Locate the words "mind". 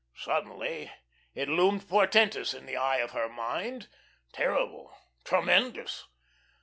3.29-3.87